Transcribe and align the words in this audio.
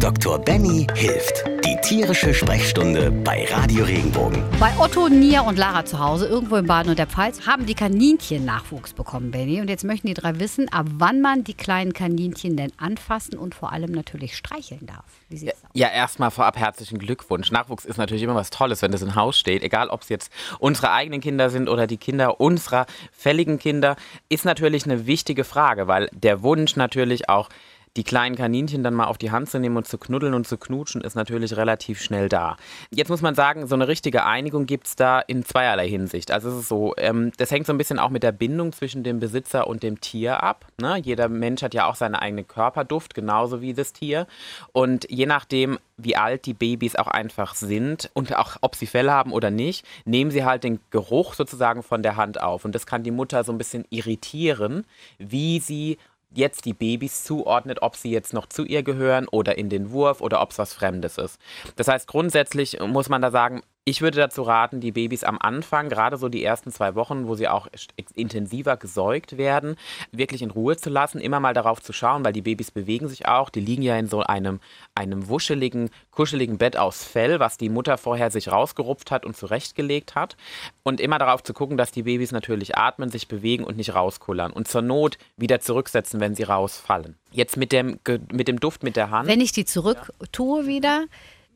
Dr. 0.00 0.38
Benny 0.38 0.86
hilft. 0.94 1.44
Die 1.64 1.76
tierische 1.82 2.32
Sprechstunde 2.32 3.10
bei 3.10 3.46
Radio 3.50 3.84
Regenbogen. 3.84 4.42
Bei 4.60 4.70
Otto, 4.78 5.08
Nia 5.08 5.40
und 5.40 5.58
Lara 5.58 5.84
zu 5.84 5.98
Hause, 5.98 6.26
irgendwo 6.28 6.56
im 6.56 6.66
Baden 6.66 6.90
und 6.90 6.98
der 6.98 7.06
Pfalz, 7.06 7.46
haben 7.46 7.66
die 7.66 7.74
Kaninchen 7.74 8.44
Nachwuchs 8.44 8.92
bekommen, 8.92 9.30
Benny. 9.30 9.60
Und 9.60 9.68
jetzt 9.68 9.84
möchten 9.84 10.06
die 10.06 10.14
drei 10.14 10.38
wissen, 10.38 10.68
ab 10.72 10.86
wann 10.98 11.20
man 11.20 11.42
die 11.44 11.54
kleinen 11.54 11.92
Kaninchen 11.92 12.56
denn 12.56 12.72
anfassen 12.76 13.36
und 13.38 13.54
vor 13.54 13.72
allem 13.72 13.90
natürlich 13.90 14.36
streicheln 14.36 14.86
darf. 14.86 15.04
Wie 15.28 15.34
Ja, 15.36 15.40
sieht's 15.40 15.64
aus? 15.64 15.70
ja, 15.74 15.88
erstmal 15.88 16.30
vorab 16.30 16.56
herzlichen 16.56 16.98
Glückwunsch. 16.98 17.50
Nachwuchs 17.50 17.84
ist 17.84 17.96
natürlich 17.96 18.22
immer 18.22 18.34
was 18.36 18.50
Tolles, 18.50 18.82
wenn 18.82 18.92
das 18.92 19.02
im 19.02 19.14
Haus 19.14 19.38
steht. 19.38 19.62
Egal, 19.62 19.88
ob 19.88 20.02
es 20.02 20.08
jetzt 20.08 20.32
unsere 20.60 20.92
eigenen 20.92 21.20
Kinder 21.20 21.50
sind 21.50 21.68
oder 21.68 21.86
die 21.86 21.96
Kinder 21.98 22.40
unserer 22.40 22.86
fälligen 23.12 23.58
Kinder, 23.58 23.96
ist 24.28 24.44
natürlich 24.44 24.84
eine 24.84 25.06
wichtige 25.06 25.44
Frage, 25.44 25.86
weil 25.88 26.08
der 26.12 26.42
Wunsch 26.42 26.76
natürlich 26.76 27.28
auch 27.28 27.48
die 27.96 28.04
kleinen 28.04 28.36
Kaninchen 28.36 28.82
dann 28.82 28.94
mal 28.94 29.06
auf 29.06 29.18
die 29.18 29.30
Hand 29.30 29.50
zu 29.50 29.58
nehmen 29.58 29.76
und 29.76 29.86
zu 29.86 29.98
knuddeln 29.98 30.34
und 30.34 30.46
zu 30.46 30.56
knutschen, 30.56 31.00
ist 31.00 31.14
natürlich 31.14 31.56
relativ 31.56 32.00
schnell 32.00 32.28
da. 32.28 32.56
Jetzt 32.90 33.08
muss 33.08 33.22
man 33.22 33.34
sagen, 33.34 33.66
so 33.66 33.74
eine 33.74 33.88
richtige 33.88 34.24
Einigung 34.24 34.66
gibt 34.66 34.86
es 34.86 34.96
da 34.96 35.20
in 35.20 35.44
zweierlei 35.44 35.88
Hinsicht. 35.88 36.30
Also 36.30 36.50
es 36.50 36.60
ist 36.60 36.68
so, 36.68 36.94
ähm, 36.96 37.32
das 37.36 37.50
hängt 37.50 37.66
so 37.66 37.72
ein 37.72 37.78
bisschen 37.78 37.98
auch 37.98 38.10
mit 38.10 38.22
der 38.22 38.32
Bindung 38.32 38.72
zwischen 38.72 39.02
dem 39.02 39.20
Besitzer 39.20 39.66
und 39.66 39.82
dem 39.82 40.00
Tier 40.00 40.42
ab. 40.42 40.66
Ne? 40.80 40.98
Jeder 41.02 41.28
Mensch 41.28 41.62
hat 41.62 41.74
ja 41.74 41.86
auch 41.86 41.94
seine 41.94 42.20
eigene 42.22 42.44
Körperduft, 42.44 43.14
genauso 43.14 43.60
wie 43.60 43.74
das 43.74 43.92
Tier. 43.92 44.26
Und 44.72 45.10
je 45.10 45.26
nachdem, 45.26 45.78
wie 45.96 46.16
alt 46.16 46.46
die 46.46 46.54
Babys 46.54 46.96
auch 46.96 47.08
einfach 47.08 47.54
sind 47.54 48.10
und 48.14 48.34
auch 48.36 48.56
ob 48.60 48.76
sie 48.76 48.86
Fell 48.86 49.10
haben 49.10 49.32
oder 49.32 49.50
nicht, 49.50 49.84
nehmen 50.04 50.30
sie 50.30 50.44
halt 50.44 50.64
den 50.64 50.80
Geruch 50.90 51.34
sozusagen 51.34 51.82
von 51.82 52.02
der 52.02 52.16
Hand 52.16 52.40
auf. 52.40 52.64
Und 52.64 52.74
das 52.74 52.86
kann 52.86 53.02
die 53.02 53.10
Mutter 53.10 53.44
so 53.44 53.52
ein 53.52 53.58
bisschen 53.58 53.84
irritieren, 53.90 54.84
wie 55.18 55.58
sie 55.58 55.98
jetzt 56.30 56.64
die 56.64 56.74
Babys 56.74 57.24
zuordnet, 57.24 57.82
ob 57.82 57.96
sie 57.96 58.10
jetzt 58.10 58.32
noch 58.32 58.46
zu 58.46 58.64
ihr 58.64 58.82
gehören 58.82 59.28
oder 59.28 59.58
in 59.58 59.68
den 59.68 59.90
Wurf 59.90 60.20
oder 60.20 60.40
ob 60.42 60.50
es 60.50 60.58
was 60.58 60.74
Fremdes 60.74 61.18
ist. 61.18 61.38
Das 61.76 61.88
heißt, 61.88 62.06
grundsätzlich 62.06 62.78
muss 62.80 63.08
man 63.08 63.22
da 63.22 63.30
sagen, 63.30 63.62
ich 63.88 64.02
würde 64.02 64.18
dazu 64.18 64.42
raten, 64.42 64.80
die 64.80 64.92
Babys 64.92 65.24
am 65.24 65.38
Anfang, 65.40 65.88
gerade 65.88 66.18
so 66.18 66.28
die 66.28 66.44
ersten 66.44 66.70
zwei 66.70 66.94
Wochen, 66.94 67.26
wo 67.26 67.34
sie 67.36 67.48
auch 67.48 67.68
intensiver 68.14 68.76
gesäugt 68.76 69.38
werden, 69.38 69.76
wirklich 70.12 70.42
in 70.42 70.50
Ruhe 70.50 70.76
zu 70.76 70.90
lassen, 70.90 71.18
immer 71.20 71.40
mal 71.40 71.54
darauf 71.54 71.80
zu 71.80 71.94
schauen, 71.94 72.22
weil 72.22 72.34
die 72.34 72.42
Babys 72.42 72.70
bewegen 72.70 73.08
sich 73.08 73.26
auch. 73.26 73.48
Die 73.48 73.60
liegen 73.60 73.80
ja 73.80 73.96
in 73.96 74.06
so 74.06 74.20
einem, 74.20 74.60
einem 74.94 75.28
wuscheligen, 75.28 75.88
kuscheligen 76.10 76.58
Bett 76.58 76.76
aus 76.76 77.02
Fell, 77.02 77.40
was 77.40 77.56
die 77.56 77.70
Mutter 77.70 77.96
vorher 77.96 78.30
sich 78.30 78.52
rausgerupft 78.52 79.10
hat 79.10 79.24
und 79.24 79.38
zurechtgelegt 79.38 80.14
hat. 80.14 80.36
Und 80.82 81.00
immer 81.00 81.18
darauf 81.18 81.42
zu 81.42 81.54
gucken, 81.54 81.78
dass 81.78 81.90
die 81.90 82.02
Babys 82.02 82.30
natürlich 82.30 82.76
atmen, 82.76 83.08
sich 83.08 83.26
bewegen 83.26 83.64
und 83.64 83.78
nicht 83.78 83.94
rauskullern. 83.94 84.52
Und 84.52 84.68
zur 84.68 84.82
Not 84.82 85.16
wieder 85.38 85.60
zurücksetzen, 85.60 86.20
wenn 86.20 86.34
sie 86.34 86.42
rausfallen. 86.42 87.16
Jetzt 87.32 87.56
mit 87.56 87.72
dem, 87.72 87.98
mit 88.30 88.48
dem 88.48 88.60
Duft 88.60 88.82
mit 88.82 88.96
der 88.96 89.10
Hand. 89.10 89.28
Wenn 89.28 89.40
ich 89.40 89.52
die 89.52 89.64
zurück 89.64 90.12
tue 90.30 90.66
wieder 90.66 91.06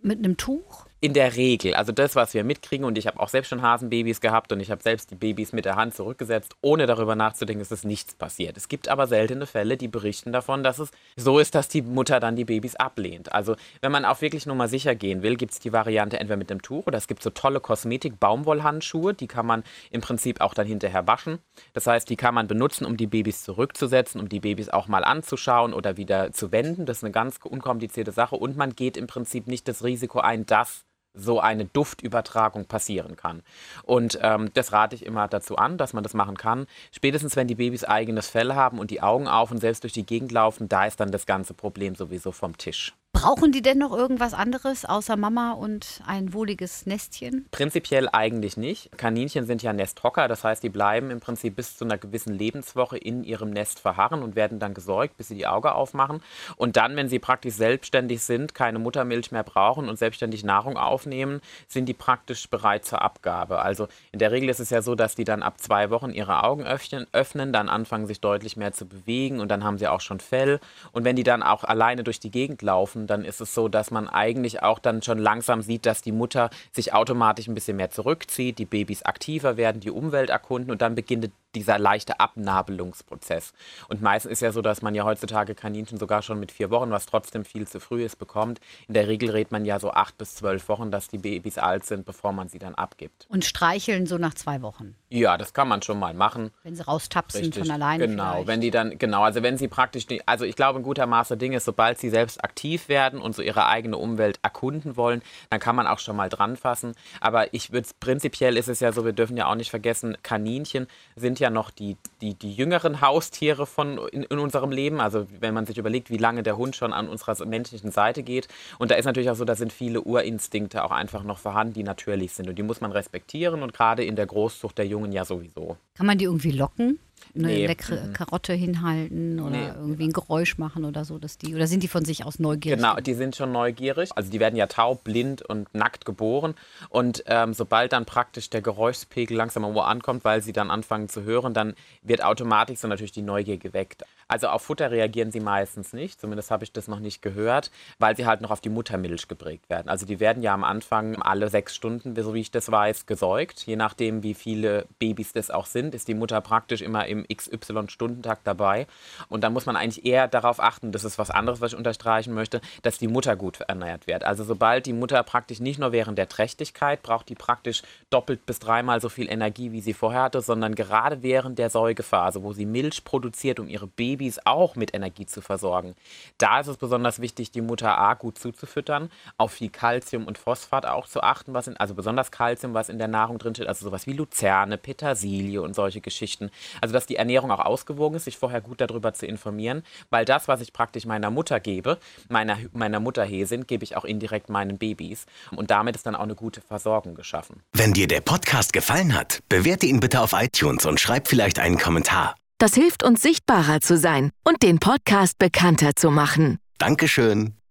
mit 0.01 0.19
einem 0.19 0.39
Tuch, 0.39 0.87
In 1.05 1.15
der 1.15 1.35
Regel, 1.35 1.75
also 1.75 1.91
das, 1.91 2.15
was 2.15 2.33
wir 2.33 2.45
mitkriegen, 2.45 2.87
und 2.87 2.97
ich 2.97 3.09
habe 3.09 3.19
auch 3.19 3.29
selbst 3.29 3.49
schon 3.49 3.61
Hasenbabys 3.61 4.21
gehabt 4.21 4.53
und 4.53 4.61
ich 4.61 4.71
habe 4.71 4.85
selbst 4.85 5.11
die 5.11 5.17
Babys 5.17 5.53
mit 5.53 5.65
der 5.65 5.75
Hand 5.75 5.97
zurückgesetzt, 5.97 6.55
ohne 6.61 6.87
darüber 6.87 7.17
nachzudenken, 7.17 7.61
es 7.69 7.83
nichts 7.83 8.15
passiert. 8.15 8.57
Es 8.57 8.69
gibt 8.69 8.87
aber 8.87 9.09
seltene 9.09 9.47
Fälle, 9.47 9.77
die 9.77 9.89
berichten 9.89 10.31
davon, 10.31 10.63
dass 10.63 10.79
es 10.79 10.93
so 11.17 11.41
ist, 11.41 11.57
dass 11.57 11.67
die 11.67 11.83
Mutter 11.83 12.21
dann 12.21 12.37
die 12.37 12.45
Babys 12.45 12.77
ablehnt. 12.77 13.33
Also 13.33 13.57
wenn 13.81 13.91
man 13.91 14.05
auch 14.05 14.21
wirklich 14.21 14.47
nur 14.47 14.55
mal 14.55 14.69
sicher 14.69 14.95
gehen 14.95 15.25
will, 15.25 15.35
gibt 15.35 15.55
es 15.55 15.59
die 15.59 15.73
Variante 15.73 16.21
entweder 16.21 16.37
mit 16.37 16.51
dem 16.51 16.63
Tuch 16.63 16.87
oder 16.87 16.99
es 16.99 17.09
gibt 17.09 17.25
so 17.25 17.31
tolle 17.31 17.59
Kosmetik-Baumwollhandschuhe, 17.59 19.13
die 19.13 19.27
kann 19.27 19.45
man 19.45 19.65
im 19.91 20.03
Prinzip 20.03 20.41
auch 20.41 20.55
dann 20.55 20.69
hinterher 20.69 21.09
waschen. 21.09 21.41
Das 21.73 21.89
heißt, 21.89 22.09
die 22.11 22.17
kann 22.17 22.37
man 22.37 22.47
benutzen, 22.47 22.85
um 22.85 22.97
die 22.97 23.09
Babys 23.09 23.43
zurückzusetzen, 23.43 24.21
um 24.21 24.29
die 24.29 24.39
Babys 24.39 24.69
auch 24.69 24.87
mal 24.87 25.03
anzuschauen 25.03 25.75
oder 25.75 25.97
wieder 25.97 26.31
zu 26.31 26.53
wenden. 26.53 26.87
Das 26.87 26.99
ist 26.99 27.03
eine 27.03 27.11
ganz 27.11 27.41
unkomplizierte 27.43 28.13
Sache 28.13 28.37
und 28.37 28.57
man 28.57 28.77
geht 28.77 28.97
im 28.97 29.09
Prinzip 29.09 29.49
nicht 29.49 29.67
das 29.67 29.83
Risiko 29.83 30.21
ein, 30.21 30.47
dass 30.47 30.85
so 31.15 31.41
eine 31.41 31.65
Duftübertragung 31.67 32.67
passieren 32.67 33.17
kann. 33.17 33.43
Und 33.83 34.19
ähm, 34.23 34.51
das 34.55 34.73
rate 34.73 34.95
ich 34.95 35.05
immer 35.05 35.29
dazu 35.29 35.57
an, 35.57 35.79
dass 35.79 35.93
man 35.93 36.03
das 36.03 36.15
machen 36.15 36.37
kann. 36.37 36.67
Spätestens, 36.91 37.37
wenn 37.37 37.49
die 37.49 37.55
Babys 37.55 37.85
eigenes 37.85 38.29
Fell 38.29 38.55
haben 38.55 38.79
und 38.79 38.91
die 38.91 39.03
Augen 39.03 39.29
auf 39.29 39.51
und 39.51 39.59
selbst 39.59 39.83
durch 39.83 39.93
die 39.93 40.07
Gegend 40.07 40.33
laufen, 40.33 40.69
da 40.69 40.87
ist 40.87 41.01
dann 41.01 41.11
das 41.11 41.27
ganze 41.27 41.55
Problem 41.55 41.95
sowieso 41.95 42.33
vom 42.33 42.57
Tisch. 42.57 42.95
Brauchen 43.23 43.53
die 43.53 43.63
denn 43.63 43.79
noch 43.79 43.93
irgendwas 43.93 44.35
anderes 44.35 44.85
außer 44.85 45.17
Mama 45.17 45.53
und 45.53 46.01
ein 46.07 46.35
wohliges 46.35 46.87
Nestchen? 46.87 47.47
Prinzipiell 47.53 48.09
eigentlich 48.13 48.57
nicht. 48.57 48.91
Kaninchen 48.99 49.47
sind 49.47 49.63
ja 49.63 49.73
Nesthocker, 49.73 50.27
das 50.27 50.43
heißt, 50.43 50.61
die 50.61 50.69
bleiben 50.69 51.13
im 51.13 51.21
Prinzip 51.21 51.55
bis 51.55 51.77
zu 51.77 51.85
einer 51.85 51.99
gewissen 51.99 52.35
Lebenswoche 52.35 52.99
in 52.99 53.23
ihrem 53.23 53.51
Nest 53.51 53.79
verharren 53.79 54.25
und 54.25 54.35
werden 54.35 54.59
dann 54.59 54.75
gesäugt, 54.75 55.17
bis 55.17 55.29
sie 55.29 55.37
die 55.37 55.47
Augen 55.47 55.69
aufmachen. 55.69 56.21
Und 56.57 56.77
dann, 56.77 56.97
wenn 56.97 57.09
sie 57.09 57.21
praktisch 57.21 57.55
selbstständig 57.55 58.23
sind, 58.23 58.55
keine 58.55 58.81
Muttermilch 58.81 59.31
mehr 59.31 59.45
brauchen 59.45 59.89
und 59.89 60.01
selbstständig 60.01 60.43
Nahrung 60.43 60.77
aufnehmen, 60.77 61.41
sind 61.69 61.87
die 61.87 61.95
praktisch 61.95 62.51
bereit 62.51 62.85
zur 62.85 63.03
Abgabe. 63.03 63.61
Also 63.61 63.87
in 64.11 64.19
der 64.19 64.33
Regel 64.33 64.49
ist 64.49 64.59
es 64.59 64.71
ja 64.71 64.83
so, 64.83 64.97
dass 64.97 65.15
die 65.15 65.25
dann 65.25 65.45
ab 65.45 65.61
zwei 65.61 65.91
Wochen 65.91 66.11
ihre 66.11 66.43
Augen 66.43 66.65
öffnen, 66.65 67.07
öffnen 67.13 67.53
dann 67.53 67.69
anfangen 67.69 68.09
sich 68.09 68.21
deutlich 68.21 68.57
mehr 68.57 68.73
zu 68.73 68.87
bewegen 68.87 69.39
und 69.39 69.49
dann 69.49 69.63
haben 69.63 69.79
sie 69.79 69.87
auch 69.87 70.01
schon 70.01 70.19
Fell. 70.19 70.59
Und 70.91 71.05
wenn 71.05 71.15
die 71.15 71.23
dann 71.23 71.45
auch 71.45 71.63
alleine 71.63 72.03
durch 72.03 72.19
die 72.19 72.33
Gegend 72.33 72.63
laufen, 72.63 73.07
dann 73.13 73.25
ist 73.25 73.41
es 73.41 73.55
so, 73.55 73.69
dass 73.69 73.91
man 73.91 74.09
eigentlich 74.09 74.63
auch 74.63 74.79
dann 74.79 75.03
schon 75.03 75.19
langsam 75.19 75.63
sieht, 75.63 75.87
dass 75.87 76.03
die 76.03 76.13
Mutter 76.13 76.51
sich 76.73 76.93
automatisch 76.95 77.47
ein 77.47 77.55
bisschen 77.55 77.77
mehr 77.77 77.91
zurückzieht, 77.91 78.59
die 78.59 78.65
Babys 78.65 79.03
aktiver 79.05 79.57
werden, 79.57 79.81
die 79.81 79.91
Umwelt 79.91 80.31
erkunden 80.31 80.71
und 80.71 80.83
dann 80.83 80.95
beginnt 80.95 81.31
dieser 81.55 81.79
leichte 81.79 82.19
Abnabelungsprozess. 82.19 83.53
Und 83.89 84.03
meistens 84.03 84.33
ist 84.33 84.41
ja 84.41 84.53
so, 84.53 84.63
dass 84.63 84.81
man 84.83 84.95
ja 84.95 85.05
heutzutage 85.05 85.55
Kaninchen 85.55 85.99
sogar 85.99 86.23
schon 86.23 86.41
mit 86.41 86.51
vier 86.51 86.71
Wochen, 86.71 86.91
was 86.91 87.07
trotzdem 87.07 87.45
viel 87.45 87.67
zu 87.67 87.81
früh 87.81 88.05
ist, 88.05 88.19
bekommt. 88.19 88.61
In 88.89 88.95
der 88.95 89.07
Regel 89.09 89.31
redet 89.31 89.53
man 89.53 89.65
ja 89.65 89.79
so 89.79 89.91
acht 89.91 90.17
bis 90.19 90.35
zwölf 90.35 90.69
Wochen, 90.69 90.91
dass 90.91 91.09
die 91.09 91.19
Babys 91.19 91.59
alt 91.59 91.85
sind, 91.85 92.07
bevor 92.07 92.33
man 92.33 92.49
sie 92.49 92.59
dann 92.59 92.75
abgibt. 92.75 93.27
Und 93.29 93.45
streicheln 93.45 94.07
so 94.07 94.17
nach 94.19 94.35
zwei 94.35 94.63
Wochen, 94.63 94.95
Ja, 95.11 95.37
das 95.37 95.53
kann 95.53 95.69
man 95.69 95.83
schon 95.83 95.99
mal 95.99 96.15
machen. 96.15 96.53
wenn 96.63 96.75
sie 96.75 96.83
raustapsen 96.87 97.43
Richtig, 97.43 97.63
von 97.65 97.71
alleine. 97.71 98.09
Genau, 98.09 98.33
vielleicht. 98.33 98.47
wenn 98.49 98.61
die 98.63 98.71
dann, 98.71 98.99
genau, 98.99 99.23
also 99.23 99.43
wenn 99.43 99.59
sie 99.59 99.69
praktisch, 99.69 100.07
die, 100.07 100.27
also 100.27 100.45
ich 100.47 100.57
glaube, 100.57 100.79
ein 100.81 100.83
guter 100.83 101.07
Maß 101.07 101.29
der 101.29 101.37
Dinge 101.37 101.59
ist, 101.59 101.65
sobald 101.67 101.99
sie 101.99 102.09
selbst 102.09 102.43
aktiv 102.43 102.89
werden 102.89 103.02
und 103.11 103.35
so 103.35 103.43
ihre 103.43 103.67
eigene 103.67 103.97
Umwelt 103.97 104.39
erkunden 104.43 104.97
wollen, 104.97 105.23
dann 105.51 105.61
kann 105.61 105.77
man 105.77 105.87
auch 105.87 105.99
schon 105.99 106.17
mal 106.17 106.29
dran 106.29 106.57
fassen. 106.57 106.95
Aber 107.21 107.53
ich 107.53 107.73
würde 107.73 107.89
prinzipiell 108.01 108.57
ist 108.57 108.69
es 108.69 108.81
ja 108.81 108.93
so, 108.93 109.05
wir 109.05 109.13
dürfen 109.13 109.37
ja 109.37 109.47
auch 109.47 109.55
nicht 109.55 109.71
vergessen, 109.71 110.17
Kaninchen 110.23 110.87
sind 111.17 111.41
ja 111.41 111.51
noch 111.51 111.71
die, 111.71 111.97
die, 112.21 112.35
die 112.35 112.53
jüngeren 112.53 113.01
Haustiere 113.01 113.67
von 113.67 113.99
in, 114.09 114.23
in 114.23 114.39
unserem 114.39 114.71
Leben. 114.71 115.01
Also 115.01 115.27
wenn 115.41 115.55
man 115.55 115.67
sich 115.67 115.79
überlegt, 115.79 116.11
wie 116.11 116.17
lange 116.17 116.43
der 116.43 116.57
Hund 116.57 116.77
schon 116.77 116.93
an 116.93 117.09
unserer 117.09 117.45
menschlichen 117.45 117.91
Seite 117.91 118.23
geht. 118.23 118.49
Und 118.79 118.91
da 118.91 118.95
ist 118.95 119.05
natürlich 119.05 119.31
auch 119.31 119.37
so, 119.37 119.45
da 119.45 119.55
sind 119.55 119.73
viele 119.73 120.01
Urinstinkte 120.01 120.85
auch 120.85 120.91
einfach 120.91 121.23
noch 121.23 121.39
vorhanden, 121.39 121.75
die 121.75 121.83
natürlich 121.83 122.33
sind. 122.33 122.49
Und 122.49 122.57
die 122.57 122.63
muss 122.63 122.81
man 122.81 122.93
respektieren 122.93 123.63
und 123.63 123.73
gerade 123.73 124.05
in 124.05 124.17
der 124.17 124.27
Großzucht 124.27 124.79
der 124.79 124.87
Jungen 124.87 125.13
ja 125.13 125.25
sowieso. 125.25 125.77
Kann 125.95 126.07
man 126.07 126.19
die 126.19 126.25
irgendwie 126.25 126.53
locken? 126.53 126.99
Eine 127.35 127.47
Nee. 127.47 127.67
leckere 127.67 128.09
Karotte 128.13 128.53
hinhalten 128.53 129.41
oder 129.41 129.51
Nee. 129.51 129.69
irgendwie 129.69 130.05
ein 130.09 130.13
Geräusch 130.13 130.59
machen 130.59 130.85
oder 130.85 131.05
so, 131.07 131.19
dass 131.19 131.39
die 131.39 131.55
oder 131.55 131.67
sind 131.67 131.83
die 131.83 131.89
von 131.89 132.05
sich 132.05 132.27
aus 132.27 132.39
neugierig? 132.39 132.79
Genau, 132.79 132.97
die 132.97 133.15
sind 133.15 133.37
schon 133.37 133.53
neugierig. 133.53 134.11
Also 134.17 134.31
die 134.31 134.39
werden 134.41 134.57
ja 134.57 134.67
taub, 134.67 135.05
blind 135.05 135.41
und 135.41 135.73
nackt 135.75 136.05
geboren. 136.05 136.55
Und 136.91 137.23
ähm, 137.29 137.55
sobald 137.55 137.93
dann 137.93 138.05
praktisch 138.05 138.51
der 138.51 138.61
Geräuschpegel 138.61 139.35
langsam 139.37 139.63
irgendwo 139.63 139.81
ankommt, 139.81 140.25
weil 140.25 140.43
sie 140.43 140.53
dann 140.53 140.71
anfangen 140.71 141.09
zu 141.09 141.23
hören, 141.23 141.55
dann 141.55 141.75
wird 142.03 142.23
automatisch 142.23 142.81
so 142.81 142.89
natürlich 142.89 143.13
die 143.13 143.23
Neugier 143.23 143.57
geweckt. 143.57 144.03
Also 144.29 144.49
auf 144.49 144.63
Futter 144.63 144.91
reagieren 144.91 145.31
sie 145.31 145.41
meistens 145.41 145.93
nicht, 145.93 146.21
zumindest 146.21 146.51
habe 146.51 146.65
ich 146.65 146.73
das 146.73 146.89
noch 146.89 147.01
nicht 147.01 147.21
gehört, 147.23 147.71
weil 147.99 148.17
sie 148.17 148.25
halt 148.27 148.41
noch 148.41 148.51
auf 148.51 148.61
die 148.63 148.71
Muttermilch 148.71 149.29
geprägt 149.29 149.69
werden. 149.71 149.89
Also 149.89 150.07
die 150.07 150.21
werden 150.21 150.43
ja 150.43 150.55
am 150.55 150.65
Anfang 150.65 151.17
alle 151.21 151.49
sechs 151.51 151.75
Stunden, 151.77 152.15
so 152.17 152.33
wie 152.35 152.41
ich 152.41 152.51
das 152.51 152.71
weiß, 152.71 153.07
gesäugt. 153.07 153.61
Je 153.67 153.77
nachdem, 153.77 154.23
wie 154.23 154.35
viele 154.35 154.87
Babys 154.99 155.33
das 155.33 155.51
auch 155.51 155.67
sind, 155.67 155.82
ist 155.91 156.09
die 156.09 156.15
Mutter 156.15 156.41
praktisch 156.41 156.81
immer 156.81 157.07
im 157.07 157.27
XY-Stundentakt 157.27 158.47
dabei. 158.47 158.87
Und 159.29 159.43
dann 159.43 159.53
muss 159.53 159.67
man 159.67 159.77
eigentlich 159.77 160.07
eher 160.07 160.29
darauf 160.29 160.61
achten, 160.61 160.93
das 160.93 161.05
ist 161.05 161.19
was 161.19 161.31
anderes, 161.31 161.61
was 161.61 161.73
ich 161.73 161.79
unterstreichen 161.79 162.35
möchte, 162.35 162.61
dass 162.83 162.99
die 162.99 163.09
Mutter 163.09 163.37
gut 163.37 163.61
ernährt 163.61 164.07
wird. 164.07 164.25
Also 164.25 164.45
sobald 164.45 164.87
die 164.87 164.93
Mutter 164.93 165.23
praktisch 165.23 165.61
nicht 165.61 165.79
nur 165.79 165.93
während 165.93 166.19
der 166.19 166.29
Trächtigkeit 166.29 167.03
braucht 167.03 167.29
die 167.29 167.35
praktisch 167.35 167.83
doppelt 168.11 168.47
bis 168.47 168.59
dreimal 168.59 169.01
so 169.01 169.09
viel 169.09 169.31
Energie, 169.31 169.73
wie 169.73 169.81
sie 169.81 169.95
vorher 169.95 170.23
hatte, 170.23 170.41
sondern 170.41 170.75
gerade 170.75 171.23
während 171.23 171.59
der 171.59 171.71
Säugephase, 171.71 172.43
wo 172.43 172.53
sie 172.53 172.67
Milch 172.67 173.05
produziert, 173.05 173.61
um 173.61 173.69
ihre 173.69 173.87
Babys 173.87 174.41
auch 174.45 174.77
mit 174.77 174.95
Energie 174.95 175.27
zu 175.27 175.41
versorgen. 175.41 175.95
Da 176.39 176.61
ist 176.61 176.69
es 176.69 176.77
besonders 176.77 177.21
wichtig, 177.21 177.51
die 177.51 177.61
Mutter 177.61 177.99
A 177.99 178.15
gut 178.15 178.39
zuzufüttern, 178.39 179.11
auf 179.39 179.53
viel 179.53 179.71
Kalzium 179.71 180.27
und 180.27 180.39
Phosphat 180.39 180.87
auch 180.87 181.07
zu 181.07 181.23
achten, 181.23 181.55
was 181.55 181.69
in, 181.69 181.77
also 181.77 181.95
besonders 181.95 182.31
Kalzium, 182.31 182.75
was 182.75 182.89
in 182.89 182.99
der 182.99 183.09
Nahrung 183.09 183.39
drin 183.39 183.55
steht, 183.55 183.69
also 183.69 183.85
sowas 183.85 184.07
wie 184.07 184.13
Luzerne, 184.13 184.79
Petersilie 184.79 185.63
und 185.63 185.72
solche 185.75 186.01
Geschichten. 186.01 186.51
Also 186.81 186.93
dass 186.93 187.07
die 187.07 187.17
Ernährung 187.17 187.51
auch 187.51 187.61
ausgewogen 187.61 188.17
ist, 188.17 188.25
sich 188.25 188.37
vorher 188.37 188.61
gut 188.61 188.81
darüber 188.81 189.15
zu 189.15 189.27
informieren, 189.27 189.83
weil 190.11 190.25
das, 190.25 190.49
was 190.49 190.61
ich 190.61 190.73
praktisch 190.73 191.07
meiner 191.07 191.31
Mutter 191.31 191.61
gebe, 191.61 191.99
meiner, 192.29 192.59
meiner 192.73 193.01
Mutter 193.01 193.25
Hesin, 193.25 193.67
gebe 193.67 193.85
ich 193.85 193.97
auch 193.97 194.05
indirekt 194.05 194.49
meinen 194.49 194.79
Babys. 194.79 195.27
Und 195.55 195.71
damit 195.71 195.97
ist 195.97 196.07
dann 196.07 196.15
auch 196.17 196.23
eine 196.23 196.35
gute 196.35 196.61
Versorgung 196.61 197.15
geschaffen. 197.15 197.63
Wenn 197.73 197.93
dir 197.93 198.09
der 198.09 198.21
Podcast 198.21 198.73
gefallen 198.73 199.15
hat, 199.15 199.41
bewerte 199.49 199.87
ihn 199.87 200.01
bitte 200.01 200.21
auf 200.21 200.33
iTunes 200.33 200.87
und 200.87 201.01
schreib 201.01 201.29
vielleicht 201.29 201.59
einen 201.59 201.79
Kommentar. 201.79 202.35
Das 202.59 202.75
hilft 202.75 203.03
uns 203.03 203.23
sichtbarer 203.23 203.81
zu 203.81 203.97
sein 203.97 204.31
und 204.45 204.63
den 204.63 204.79
Podcast 204.79 205.39
bekannter 205.39 205.97
zu 205.97 206.11
machen. 206.11 206.59
Dankeschön. 206.79 207.62